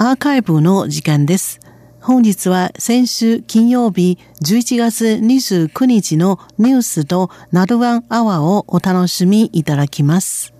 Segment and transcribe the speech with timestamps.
[0.00, 1.58] アーカイブの時間です。
[2.00, 10.54] 本日は先週金曜日11月29日のニュースとナルワンアワーをお楽しみいただきます。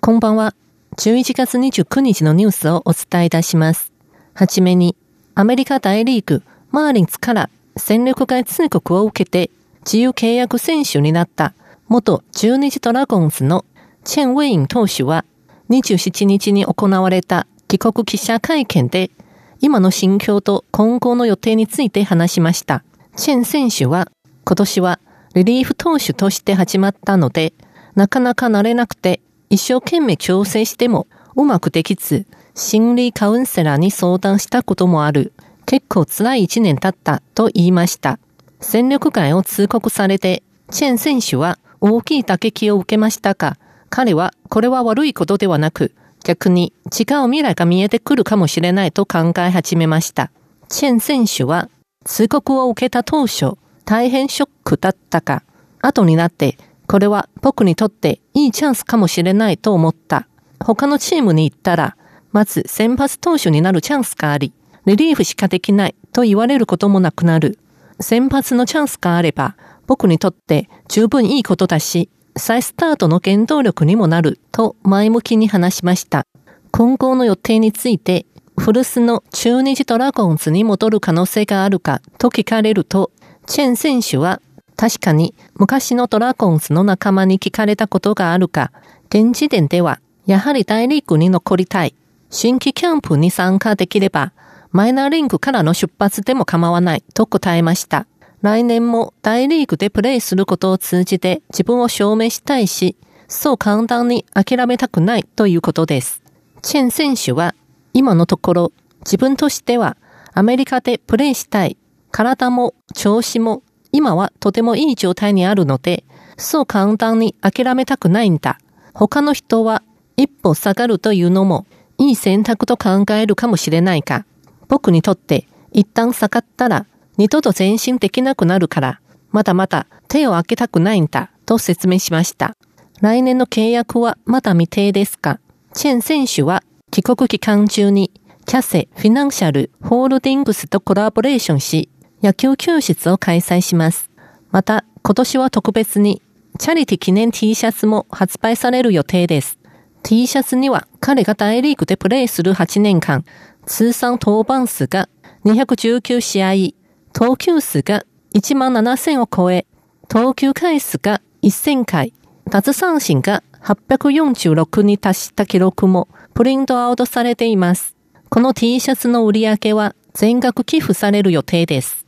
[0.00, 0.54] こんばんは。
[0.98, 3.92] 11月29日のニュースをお伝えいたします。
[4.34, 4.94] はじめに、
[5.34, 9.50] アメリカ大リーグマーリンズから戦力外通告を受けて
[9.84, 11.54] 自由契約選手になった
[11.88, 13.64] 元中日ドラゴンズの
[14.04, 15.24] チェン・ウェイン投手は
[15.70, 19.12] 27日に行われた帰国記者会見で
[19.60, 22.82] 今の心境と今後の予定について話しました。
[23.14, 24.10] チェン選手は
[24.44, 24.98] 今年は
[25.34, 27.52] リリーフ投手として始まったので
[27.94, 29.20] なかなか慣れなくて
[29.50, 31.06] 一生懸命調整しても
[31.36, 35.32] うまくできず心理カウンセラーに相談したこともある。
[35.64, 38.18] 結構辛い一年経ったと言いました。
[38.58, 43.56] 戦力外を通告されて、チェン選手は大きい打撃を受けましたが、
[43.88, 50.30] 彼はこれは悪いことではなく、逆に違う未来が見えてくるかもしれないと考え始めました。
[50.68, 51.68] チェン選手は
[52.04, 55.42] 通告を受けた当初、大変ショックだったが、
[55.82, 60.26] 後になって、これは僕にとっていいチャンスかもしれないと思った。
[60.64, 61.96] 他のチームに行ったら、
[62.32, 64.52] まず先発投手になるチャンスがあり、
[64.86, 67.58] リリーフしかできないと言われることもなくなる。
[68.00, 69.56] 先発のチャンスがあれば、
[69.86, 76.26] 僕にとって十分いいことだし、再スタートの原動力にもなると前向きに話しました。
[76.70, 83.10] 今後の予定について、古巣の中日ドラゴンズに戻る可能性があるかと聞かれると、
[83.46, 84.40] チェン選手は
[84.76, 88.72] 確かに昔のドラゴンズの仲間に聞かれたことがあるか、
[89.08, 91.94] 現時点ではやはり大リーグに残りたい。
[92.30, 94.32] 新規キャンプに参加できれば
[94.70, 98.06] マイナーリンクからの出発でも構わないと答えました。
[98.42, 102.96] 来年も大リーグでプレーすることを通じて自分を証明したいし、
[103.28, 106.22] そう簡単に諦めたくないということです。
[106.62, 107.54] チェン選手は
[107.92, 109.96] 今のところ自分としては
[110.32, 111.76] アメリカでプレーしたい。
[112.12, 116.04] 体も調子も今はとてもいい状態にあるので、
[116.36, 118.58] そう簡単に諦めたくないんだ。
[118.94, 119.82] 他の人は
[120.16, 121.66] 一歩下がるというのも
[121.98, 124.24] いい選択と考えるかもしれないか。
[124.68, 126.86] 僕にとって一旦下がったら
[127.20, 129.00] 二度と前進できなくなるから、
[129.30, 132.56] まだまだ手を開けたくないんだと説明しました。
[133.02, 135.38] 来年の契約はまだ未定ですが、
[135.74, 138.10] チェン選手は帰国期間中に
[138.46, 141.90] キャセフィナンシャルホールディングスとコラボレーションし、
[142.22, 144.10] 野球教室を開催します。
[144.50, 146.22] また、今年は特別に
[146.58, 149.58] チャリティ記念 T シャツも発売される予定です。
[150.02, 153.26] T シャツには彼が大リーグでプレーする8年間、
[153.66, 155.10] 通算登板数が
[155.44, 156.79] 219試合、
[157.12, 158.04] 投球数が
[158.34, 159.66] 1万7000を超え、
[160.08, 162.12] 投球回数が1000回、
[162.48, 167.96] 脱三振が846に達した記録もプリントアウトされています。
[168.28, 172.06] この T シャツの売り上げは全額寄付される予定です。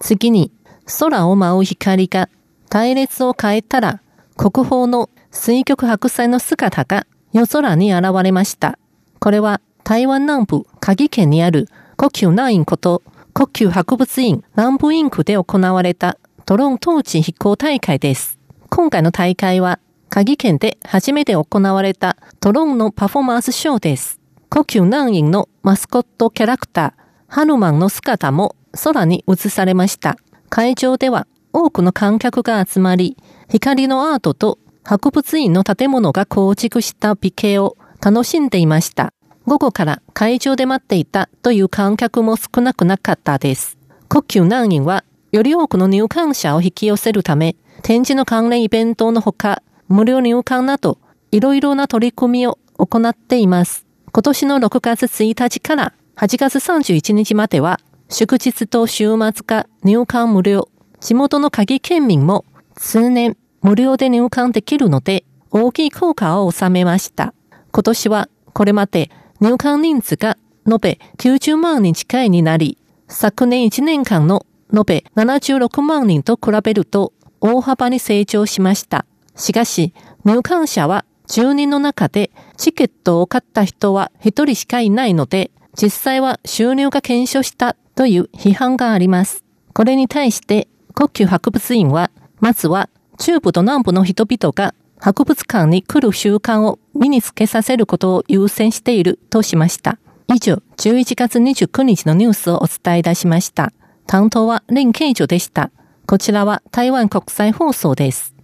[0.00, 0.52] 次に、
[0.98, 2.28] 空を舞う光が
[2.68, 4.00] 隊列を変えたら、
[4.36, 8.78] 国宝の水極白菜の姿が夜空に現れました。
[9.18, 13.02] これは台湾南部鍵県にある故宮南院こと
[13.36, 18.38] 故宮博物院南部インクで行われたドローン統治飛行大会です。
[18.70, 24.20] 今回の大会は鍵県で初めて行われたドローンのパフォーマンスショーです。
[24.50, 30.16] 故宮南院のマスコットキャラクター、ハヌマンの姿も空に映されました。
[30.48, 33.16] 会場では多くの観客が集まり、
[33.50, 39.12] 光のアートと博物院の建物が構築した美形を楽しんでいました。
[39.46, 43.76] 午後から会場で待っていたという観客も少なくなかったです。
[44.08, 50.98] 国球南院は、より多くの入館者を引き寄せるため、展示の関連イベントのほか、無料入館など、
[51.30, 53.84] いろいろな取り組みを行っています。
[54.12, 60.68] 今年の6月1日から8月31日までは、祝日と週末が入館無料。
[61.00, 62.46] 地元の鍵県民も
[62.76, 67.34] 通年無料で入館できるので、大きい効果を収めました。
[67.72, 69.10] 今年はこれまで
[69.40, 72.78] 入館人数が延べ90万人近いになり、
[73.08, 79.06] 昨年1年間の延べ76万人と比べると大幅に成長しました。
[79.36, 79.92] しかし、
[80.24, 89.44] 入館者は10人の中でチケットを買った人は1人しかいないので、実際は収入が減少したという批判があります。
[89.72, 92.10] これに対して国球博物院は、
[92.40, 92.88] まずは
[93.18, 99.98] 中部と南部の人々が博物館に来る習慣を身につけさせることを優先しているとしました。
[100.28, 103.72] 以上、11月29日のニュースをお伝えいたしました。
[104.06, 105.70] 担当は林慶女でした。
[106.06, 108.34] こちらは台湾国際放送です。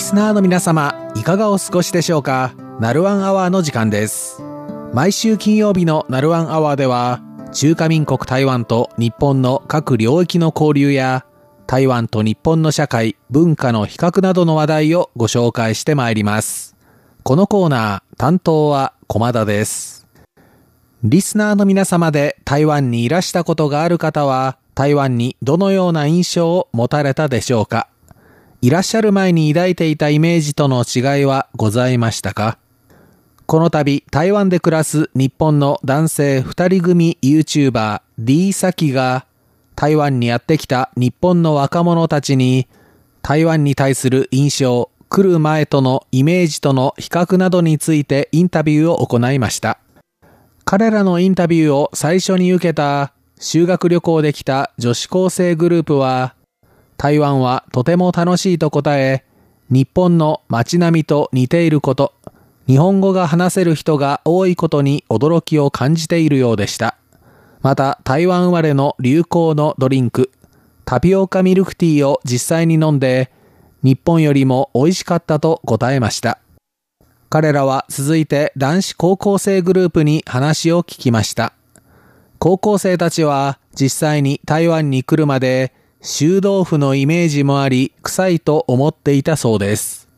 [0.00, 2.54] スナーの皆様、いかがお過ごしでしょうか？
[2.80, 4.42] ナルワンアワーの時間です。
[4.92, 7.20] 毎週金曜日のナルワンアワーでは、
[7.52, 11.26] 中華民国台湾と日本の各領域の交流や、
[11.66, 16.76] 台湾と日本の社会、文化の比較などの話題をご紹介してまいります。
[17.22, 20.06] このコーナー、担当は駒田です。
[21.04, 27.88] リスナーの皆様で台湾にいらしたことがある方は、台湾にどのような印象を持たれたでしょうか？
[28.62, 32.58] いらっしゃる前に抱いていたイメージとの違いはございましたか？
[33.46, 39.24] この度、台湾で暮らす日本の男性二人組 YouTuber D サキが
[39.76, 42.68] 台湾にやってきた日本の若者たちに
[43.22, 49.78] 台湾に対する印象、来る前とのイメージとの比較などについてインタビューを行いました。
[50.66, 56.34] 彼らのインタビューを最初に受けた修学旅行で来た女子高生グループは
[57.00, 59.24] 台湾はとても楽しいと答え、
[59.70, 62.12] 日本の街並みと似ていること、
[62.66, 66.98] 日本語が話せる人が多いことに驚きを感じているようでした。
[67.62, 70.30] また、台湾生まれの流行のドリンク、
[70.84, 73.30] タピオカミルクティーを実際に飲んで、
[73.82, 76.38] 日本よりも美味しかったと答えました。
[77.30, 81.54] 彼らは続いて男子高校生グループに話を聞きました。
[82.38, 90.08] 高校生たちは実際に台湾に来るまで臭豆腐のイメージもあり臭いと思っていたそうです。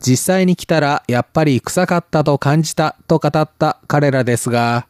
[0.00, 4.88] 実際に来たらやっぱり臭かったと感じたと語った彼らですが、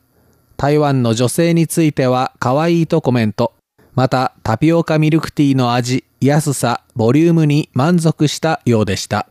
[0.56, 3.52] 台湾の女性については可愛いとコメント。
[3.94, 9.28] またタピオカミルクティーの味、安さ、ボリュームに満足したようでした。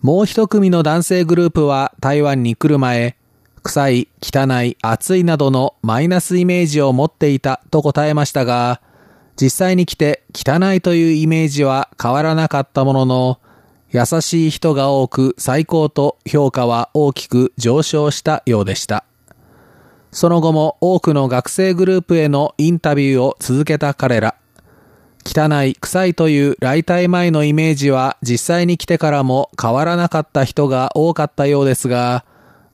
[0.00, 3.16] もう一組の男性グループは台湾に来る前、
[3.62, 8.80] 臭い、汚い、暑いなどのマイナスイメージを持っていたと答えましたが、
[9.42, 13.40] 実際に来て汚いというイメージは変わらなかったものの、
[13.90, 19.04] 優しい人が多く最高と評価は大きく上昇したようでした。
[20.12, 24.36] その後も多くの学生グループへのインタビューを続けた彼ら。
[25.26, 32.24] 汚い、臭いという来隊前のイメージは実際に来てからも変わらなかった人が多かったようですが、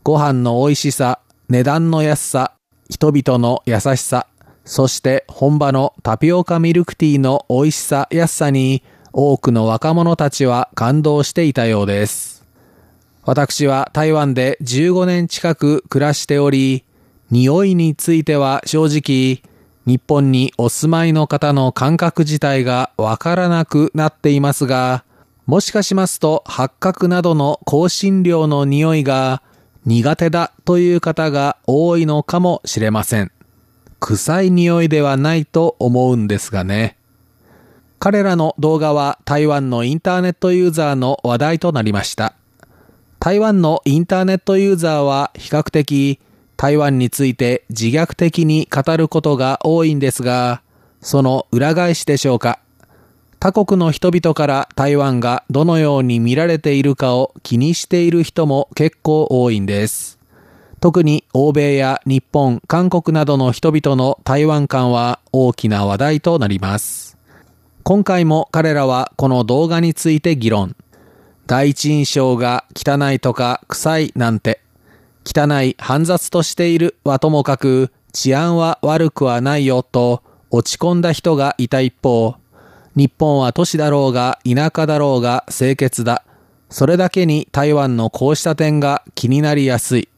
[0.04, 2.52] ご飯の美味しさ、値段の安さ、
[2.90, 4.26] 人々の優しさ、
[4.68, 8.82] そして本場のタピオカミルクティーの美味しさ、安さに
[9.14, 12.44] 多くの若者たちは感動していたようです。
[13.24, 16.84] 私は台湾で15年近く暮らしており、
[17.30, 19.42] 匂いについては正直、
[19.86, 25.02] 日本にお住まいの方の感覚自体がわからなくなっていますが、
[25.46, 29.42] もしかしますと八角などの香辛料の匂いが
[29.86, 33.32] 苦手だという方が多いのかもしれません。
[34.00, 36.96] 臭い匂いではないと思うんですがね。
[37.98, 42.34] 彼らの動画は台湾のインターネットユーザーの話題となりました。
[43.18, 46.20] 台湾のインターネットユーザーは比較的
[46.56, 50.62] 台湾について自虐的に語ることが多いんですが、
[51.00, 52.60] その裏返しでしょうか。
[53.40, 60.17] 他国の人々から台湾がどのように見られているかを気にしている人も結構多いんです。
[60.80, 67.18] 特に欧米や日本、韓国などの人々の台湾感は大きな話題となります。
[67.82, 70.76] 今回も彼らはこの動画について議論。
[71.48, 74.60] 第一印象が汚いとか臭いなんて、
[75.24, 82.36] 汚い煩雑としているはともかく治安は悪くはないよと落ち込んだ人がいた一方、
[82.94, 86.24] 日本は都市だろうが田舎だろうが清潔だ。
[86.70, 90.08] それだけに台湾のこうした点が気になりやすい。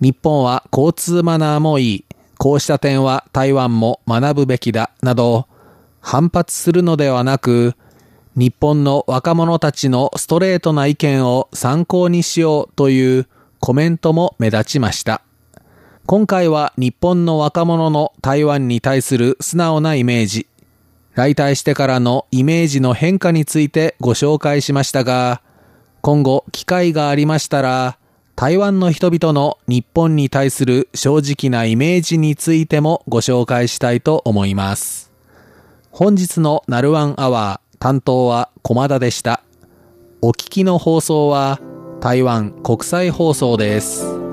[0.00, 2.04] 日本は交通マナーもいい。
[2.38, 4.90] こうした点は台湾も学ぶべきだ。
[5.02, 5.46] など、
[6.00, 7.74] 反発するのではなく、
[8.34, 13.26] 日本の若者たちのストレートな意見を参考にしようという
[13.60, 15.22] コメントも目立ちました。
[16.04, 20.46] 今回は日本の若者の台湾に対する素直なイメージ、
[21.14, 25.40] 来台してからのイメージの変化についてご紹介しましたが、
[26.02, 27.96] 今後機会がありましたら、
[28.36, 35.10] 台湾の人々の日本に対する正直なイメージについてもご紹介したいと思います。
[35.90, 39.42] 本日のナルワンアワー担当は駒田でした。
[40.20, 41.60] お聞きの放送は
[42.00, 44.25] 台湾国際放送です。